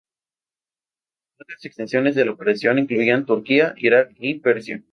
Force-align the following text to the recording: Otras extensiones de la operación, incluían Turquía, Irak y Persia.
Otras 1.39 1.63
extensiones 1.63 2.15
de 2.15 2.25
la 2.25 2.31
operación, 2.31 2.79
incluían 2.79 3.27
Turquía, 3.27 3.75
Irak 3.77 4.11
y 4.17 4.39
Persia. 4.39 4.81